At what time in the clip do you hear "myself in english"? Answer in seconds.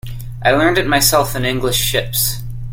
0.87-1.77